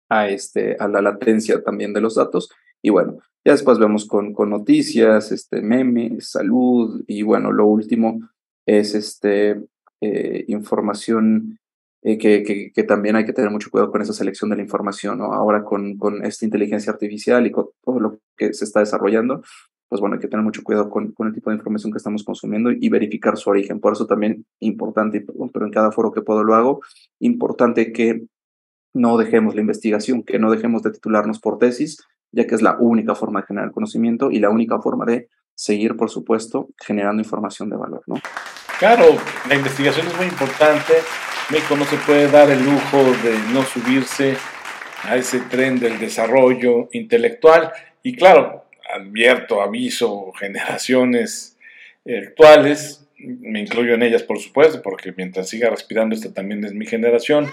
a, 0.09 0.28
este, 0.28 0.76
a 0.78 0.88
la 0.88 1.02
latencia 1.02 1.62
también 1.62 1.93
de 1.93 2.00
los 2.00 2.16
datos 2.16 2.50
y 2.83 2.90
bueno, 2.90 3.19
ya 3.44 3.52
después 3.52 3.78
vemos 3.78 4.06
con, 4.06 4.32
con 4.32 4.50
noticias, 4.50 5.30
este, 5.32 5.60
memes, 5.60 6.30
salud 6.30 7.04
y 7.06 7.22
bueno, 7.22 7.52
lo 7.52 7.66
último 7.66 8.20
es 8.66 8.94
este, 8.94 9.60
eh, 10.00 10.44
información 10.48 11.58
eh, 12.02 12.18
que, 12.18 12.42
que, 12.42 12.72
que, 12.72 12.82
también 12.84 13.16
hay 13.16 13.24
que 13.24 13.32
tener 13.32 13.50
mucho 13.50 13.70
cuidado 13.70 13.90
con 13.90 14.02
esa 14.02 14.12
selección 14.12 14.50
de 14.50 14.56
la 14.56 14.62
información, 14.62 15.18
¿no? 15.18 15.32
Ahora 15.32 15.64
con, 15.64 15.96
con 15.96 16.24
esta 16.24 16.44
inteligencia 16.44 16.92
artificial 16.92 17.46
y 17.46 17.50
con 17.50 17.68
todo 17.82 18.00
lo 18.00 18.18
que 18.36 18.52
se 18.52 18.64
está 18.64 18.80
desarrollando, 18.80 19.42
pues 19.88 20.00
bueno, 20.00 20.14
hay 20.14 20.20
que 20.20 20.28
tener 20.28 20.44
mucho 20.44 20.62
cuidado 20.62 20.90
con, 20.90 21.12
con 21.12 21.28
el 21.28 21.34
tipo 21.34 21.50
de 21.50 21.56
información 21.56 21.92
que 21.92 21.98
estamos 21.98 22.24
consumiendo 22.24 22.70
y 22.72 22.88
verificar 22.88 23.36
su 23.36 23.50
origen. 23.50 23.80
Por 23.80 23.92
eso 23.92 24.06
también 24.06 24.44
importante, 24.60 25.24
pero 25.52 25.66
en 25.66 25.72
cada 25.72 25.92
foro 25.92 26.12
que 26.12 26.22
puedo 26.22 26.44
lo 26.44 26.54
hago, 26.54 26.80
importante 27.20 27.92
que 27.92 28.26
no 28.94 29.16
dejemos 29.18 29.54
la 29.54 29.60
investigación, 29.60 30.22
que 30.22 30.38
no 30.38 30.50
dejemos 30.50 30.82
de 30.82 30.92
titularnos 30.92 31.40
por 31.40 31.58
tesis, 31.58 31.98
ya 32.35 32.47
que 32.47 32.55
es 32.55 32.62
la 32.62 32.76
única 32.79 33.14
forma 33.14 33.41
de 33.41 33.47
generar 33.47 33.71
conocimiento 33.71 34.31
y 34.31 34.38
la 34.41 34.50
única 34.50 34.81
forma 34.81 35.05
de 35.05 35.29
seguir, 35.55 35.97
por 35.97 36.11
supuesto, 36.11 36.69
generando 36.85 37.23
información 37.23 37.71
de 37.71 37.76
valor, 37.76 38.03
¿no? 38.07 38.17
Claro, 38.79 39.05
la 39.49 39.55
investigación 39.55 40.07
es 40.09 40.17
muy 40.17 40.26
importante. 40.26 40.95
México 41.50 41.76
no 41.76 41.85
se 41.85 41.97
puede 41.99 42.29
dar 42.29 42.50
el 42.50 42.64
lujo 42.64 42.99
de 43.23 43.38
no 43.53 43.62
subirse 43.62 44.37
a 45.05 45.17
ese 45.17 45.41
tren 45.41 45.79
del 45.79 45.99
desarrollo 45.99 46.88
intelectual. 46.93 47.73
Y 48.03 48.17
claro, 48.17 48.64
advierto, 48.95 49.62
aviso, 49.62 50.33
generaciones 50.38 51.57
actuales, 52.05 53.07
me 53.17 53.61
incluyo 53.61 53.95
en 53.95 54.03
ellas 54.03 54.23
por 54.23 54.38
supuesto, 54.38 54.83
porque 54.83 55.14
mientras 55.17 55.49
siga 55.49 55.71
respirando 55.71 56.14
esta 56.14 56.35
también 56.35 56.64
es 56.64 56.75
mi 56.75 56.85
generación, 56.85 57.47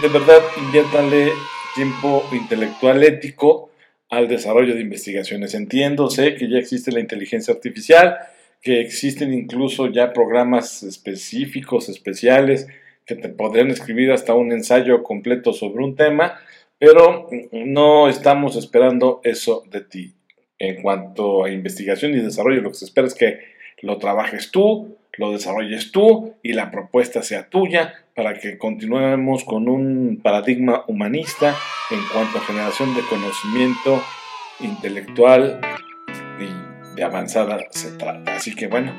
de 0.00 0.08
verdad 0.08 0.40
inviértanle 0.58 1.32
tiempo 1.74 2.24
intelectual 2.30 3.02
ético 3.02 3.71
al 4.12 4.28
desarrollo 4.28 4.74
de 4.74 4.82
investigaciones. 4.82 5.54
Entiendo, 5.54 6.10
sé 6.10 6.34
que 6.34 6.46
ya 6.46 6.58
existe 6.58 6.92
la 6.92 7.00
inteligencia 7.00 7.54
artificial, 7.54 8.18
que 8.60 8.82
existen 8.82 9.32
incluso 9.32 9.90
ya 9.90 10.12
programas 10.12 10.82
específicos, 10.82 11.88
especiales, 11.88 12.68
que 13.06 13.14
te 13.14 13.30
podrían 13.30 13.70
escribir 13.70 14.12
hasta 14.12 14.34
un 14.34 14.52
ensayo 14.52 15.02
completo 15.02 15.54
sobre 15.54 15.82
un 15.82 15.96
tema, 15.96 16.38
pero 16.78 17.30
no 17.52 18.06
estamos 18.06 18.56
esperando 18.56 19.22
eso 19.24 19.64
de 19.70 19.80
ti. 19.80 20.12
En 20.58 20.82
cuanto 20.82 21.44
a 21.44 21.50
investigación 21.50 22.12
y 22.12 22.20
desarrollo, 22.20 22.60
lo 22.60 22.68
que 22.68 22.76
se 22.76 22.84
espera 22.84 23.06
es 23.06 23.14
que 23.14 23.38
lo 23.80 23.96
trabajes 23.96 24.50
tú, 24.50 24.94
lo 25.18 25.32
desarrolles 25.32 25.92
tú 25.92 26.34
y 26.42 26.52
la 26.52 26.70
propuesta 26.70 27.22
sea 27.22 27.48
tuya 27.48 27.94
para 28.14 28.34
que 28.34 28.58
continuemos 28.58 29.44
con 29.44 29.68
un 29.68 30.20
paradigma 30.22 30.84
humanista 30.86 31.54
en 31.90 32.00
cuanto 32.12 32.38
a 32.38 32.42
generación 32.42 32.94
de 32.94 33.02
conocimiento 33.02 34.02
intelectual 34.60 35.60
y 36.40 36.96
de 36.96 37.04
avanzada 37.04 37.58
se 37.70 37.92
trata. 37.92 38.36
Así 38.36 38.54
que 38.54 38.66
bueno, 38.66 38.92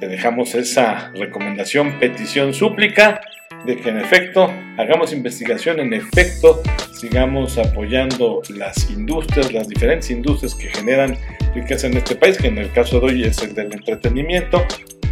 te 0.00 0.08
dejamos 0.08 0.54
esa 0.54 1.12
recomendación, 1.14 1.98
petición, 2.00 2.54
súplica 2.54 3.20
de 3.64 3.76
que 3.76 3.90
en 3.90 3.98
efecto 3.98 4.52
hagamos 4.76 5.12
investigación, 5.12 5.78
en 5.78 5.92
efecto 5.92 6.60
sigamos 6.92 7.58
apoyando 7.58 8.42
las 8.50 8.90
industrias, 8.90 9.52
las 9.52 9.68
diferentes 9.68 10.10
industrias 10.10 10.54
que 10.54 10.68
generan 10.68 11.16
riqueza 11.54 11.86
en 11.86 11.96
este 11.96 12.16
país, 12.16 12.38
que 12.38 12.48
en 12.48 12.58
el 12.58 12.72
caso 12.72 12.98
de 13.00 13.06
hoy 13.06 13.24
es 13.24 13.42
el 13.42 13.54
del 13.54 13.72
entretenimiento, 13.72 14.64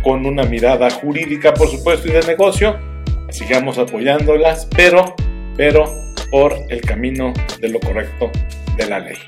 con 0.02 0.26
una 0.26 0.44
mirada 0.44 0.90
jurídica 0.90 1.54
por 1.54 1.68
supuesto 1.68 2.08
y 2.08 2.12
de 2.12 2.22
negocio, 2.22 2.78
sigamos 3.30 3.78
apoyándolas, 3.78 4.66
pero, 4.74 5.14
pero 5.56 5.84
por 6.30 6.54
el 6.68 6.80
camino 6.80 7.32
de 7.60 7.68
lo 7.68 7.80
correcto 7.80 8.30
de 8.76 8.86
la 8.86 9.00
ley. 9.00 9.18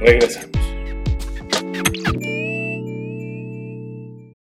Regresamos. 0.00 0.50